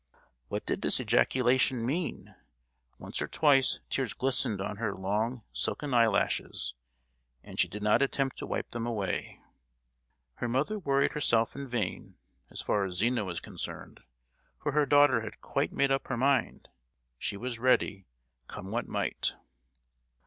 What 0.47 0.65
did 0.65 0.81
this 0.81 0.99
ejaculation 0.99 1.85
mean? 1.85 2.33
Once 2.97 3.21
or 3.21 3.27
twice 3.27 3.81
tears 3.91 4.13
glistened 4.15 4.59
on 4.59 4.77
her 4.77 4.95
long 4.95 5.43
silken 5.53 5.93
eyelashes, 5.93 6.73
and 7.43 7.59
she 7.59 7.67
did 7.67 7.83
not 7.83 8.01
attempt 8.01 8.35
to 8.39 8.47
wipe 8.47 8.71
them 8.71 8.87
away. 8.87 9.43
Her 10.37 10.47
mother 10.47 10.79
worried 10.79 11.13
herself 11.13 11.55
in 11.55 11.67
vain, 11.67 12.15
as 12.49 12.61
far 12.63 12.83
as 12.83 12.95
Zina 12.95 13.23
was 13.23 13.39
concerned; 13.39 13.99
for 14.57 14.71
her 14.71 14.87
daughter 14.87 15.21
had 15.21 15.39
quite 15.39 15.71
made 15.71 15.91
up 15.91 16.07
her 16.07 16.17
mind:—she 16.17 17.37
was 17.37 17.59
ready, 17.59 18.07
come 18.47 18.71
what 18.71 18.87
might! 18.87 19.35